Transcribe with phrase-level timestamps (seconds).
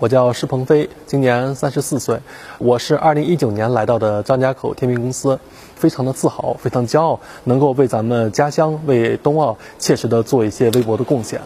[0.00, 2.20] 我叫施鹏飞，今年三十四岁。
[2.56, 5.38] 我是二零一九年来到的张家口天冰公司，
[5.76, 11.42] 非常的自豪，非常骄傲，能够为咱们家乡、为冬奥切实的做一些微薄的贡献。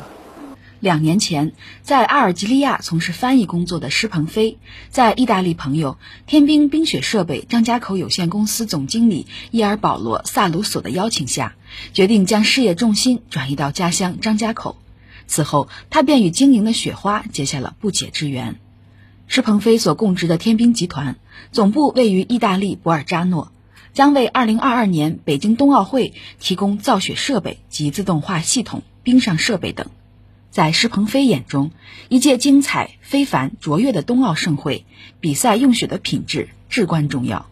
[0.79, 1.51] 两年前，
[1.83, 4.59] 在阿尔及利亚从事翻译工作的施鹏飞，
[4.89, 5.97] 在意大利朋友
[6.29, 11.57] 天冰冰雪设备张家口有限公司总经理伊尔保罗萨鲁索的邀请下，
[11.93, 14.77] 决定将事业重心转移到家乡张家口。
[15.27, 18.57] 此后，他便与经营的雪花结下了不解之缘。
[19.27, 21.17] 施鹏飞所供职的天冰集团
[21.51, 23.51] 总部位于意大利博尔扎诺，
[23.95, 29.87] 将为2022年北京冬奥会提供造雪设备及自动化系统、冰上设备等。
[30.51, 31.73] 在施鹏飞眼中，
[32.09, 34.85] 一届精彩、非凡、卓越的冬奥盛会，
[35.21, 37.47] 比赛用雪的品质至关重要。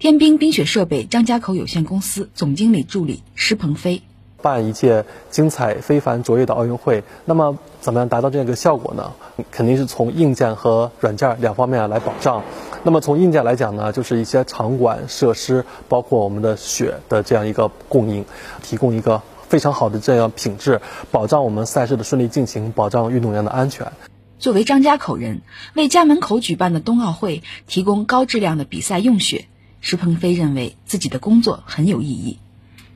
[0.00, 4.02] 天冰冰雪设备张家口有限公司总经理助理施鹏飞。
[4.40, 9.12] 办一届精彩、非凡、卓越的奥运会，那么怎么样达到这样一个效果呢？
[9.50, 12.42] 肯定是从硬件和软件两方面来保障。
[12.84, 18.24] 那么从硬件来讲呢，就是一些场馆设施，包括我们的雪的这样一个供应，
[18.62, 23.92] 提供一个非常好的这样品质，保障我们赛事的顺利进行，保障运动员的安全。
[24.38, 25.40] 作为张家口人，
[25.74, 29.46] 为家门口举办的冬奥会提供高质量的比赛用雪，
[29.80, 32.38] 石鹏飞认为自己的工作很有意义。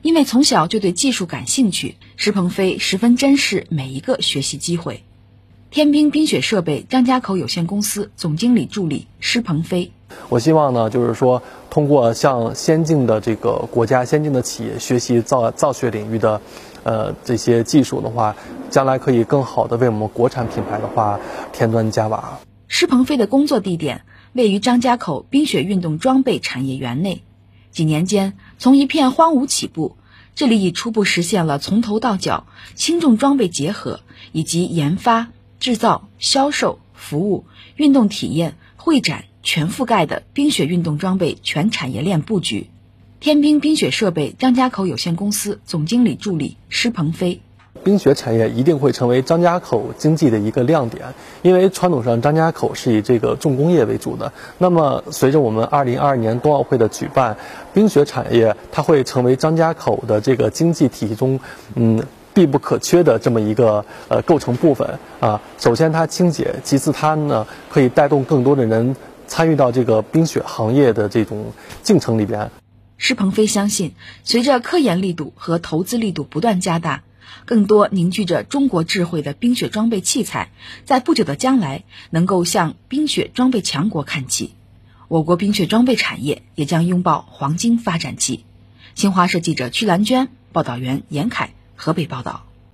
[0.03, 5.01] 因为从小就对技术感兴趣，石鹏飞十分珍视每一个学习机会。
[5.71, 9.93] 天冰冰雪设备张家口有限公司总经理助理施鹏飞，
[10.27, 16.41] 我希望呢，就是说通过向先进的这个国家、先进的企业学习造造雪领域的，
[16.83, 18.35] 呃这些技术的话，
[18.69, 21.17] 将来可以更好的为我们国产品牌的话
[21.53, 22.41] 添砖加瓦。
[22.67, 24.01] 施鹏飞的工作地点
[24.33, 27.23] 位于张家口冰雪运动装备产业园内。
[27.73, 29.97] 几年间，从一片荒芜起步，
[30.35, 42.69] 这里已初步实现了从头到脚轻重装备结合，以及研发、制造、销售、服务、运动体验、会展全覆盖的冰雪运动装备全产业链布局。
[43.19, 47.41] 天冰冰雪设备张家口有限公司总经理助理施鹏飞。
[47.83, 54.31] 冰雪产业一定会成为张家口经济的一个亮点，因为传统上张家口是以这个重工业为主的。
[54.57, 57.35] 那么，随着我们二零二二年冬奥会的举办，
[57.73, 61.39] 冰雪产业它会成为张家口的这个经济体系中，
[61.75, 62.01] 嗯，
[62.33, 65.41] 必不可缺的这么一个呃构成部分啊。
[65.57, 68.95] 首先它清洁，其次它呢可以带动更多的人
[69.27, 71.51] 参与到这个冰雪行业的这种
[71.81, 72.49] 进程里边。
[72.97, 73.93] 施鹏飞相信，
[74.23, 77.01] 随着科研力度和投资力度不断加大。
[77.45, 80.51] 更多凝聚着中国智慧的冰雪装备器材，
[80.85, 84.53] 在不久的将来能够向冰雪装备强国看齐，
[85.07, 88.45] 我国冰雪装备产业也将拥抱黄金发展期。
[88.95, 92.52] 新华社记者屈兰娟，报道员严凯，河北报道。